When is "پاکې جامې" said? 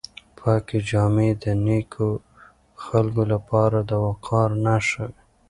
0.37-1.29